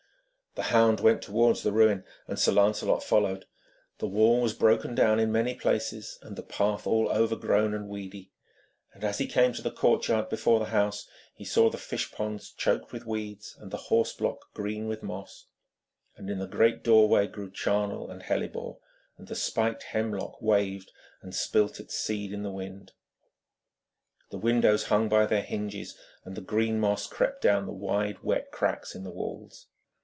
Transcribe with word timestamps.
The 0.55 0.63
hound 0.63 0.99
went 0.99 1.21
towards 1.21 1.63
the 1.63 1.71
ruin 1.71 2.03
and 2.27 2.37
Sir 2.37 2.51
Lancelot 2.51 3.05
followed. 3.05 3.45
The 3.99 4.05
wall 4.07 4.41
was 4.41 4.53
broken 4.53 4.93
down 4.93 5.17
in 5.17 5.31
many 5.31 5.55
places, 5.55 6.19
and 6.23 6.35
the 6.35 6.43
path 6.43 6.85
all 6.85 7.07
overgrown 7.09 7.73
and 7.73 7.87
weedy, 7.87 8.33
and 8.93 9.01
as 9.01 9.17
he 9.19 9.27
came 9.27 9.53
to 9.53 9.61
the 9.61 9.71
courtyard 9.71 10.27
before 10.27 10.59
the 10.59 10.65
house, 10.65 11.07
he 11.33 11.45
saw 11.45 11.69
the 11.69 11.77
fishponds 11.77 12.51
choked 12.51 12.91
with 12.91 13.05
weeds 13.05 13.55
and 13.61 13.71
the 13.71 13.83
horseblock 13.87 14.53
green 14.53 14.89
with 14.89 15.01
moss, 15.03 15.45
and 16.17 16.29
in 16.29 16.39
the 16.39 16.47
great 16.47 16.83
doorway 16.83 17.27
grew 17.27 17.49
charnel 17.49 18.11
and 18.11 18.23
hellebore, 18.23 18.79
and 19.17 19.29
the 19.29 19.35
spiked 19.35 19.83
hemlock 19.83 20.41
waved 20.41 20.91
and 21.21 21.33
spilt 21.33 21.79
its 21.79 21.97
seed 21.97 22.33
in 22.33 22.43
the 22.43 22.51
wind. 22.51 22.91
The 24.31 24.37
windows 24.37 24.87
hung 24.87 25.07
by 25.07 25.27
their 25.27 25.43
hinges, 25.43 25.97
and 26.25 26.35
the 26.35 26.41
green 26.41 26.77
moss 26.77 27.07
crept 27.07 27.41
down 27.41 27.67
the 27.67 27.71
wide 27.71 28.19
wet 28.21 28.51
cracks 28.51 28.93
in 28.95 29.05
the 29.05 29.11
walls. 29.11 29.67